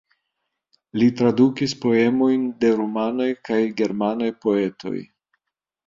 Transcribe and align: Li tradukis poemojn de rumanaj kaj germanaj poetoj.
Li 1.01 1.09
tradukis 1.19 1.75
poemojn 1.85 2.49
de 2.65 2.73
rumanaj 2.83 3.31
kaj 3.51 3.63
germanaj 3.83 4.35
poetoj. 4.47 4.99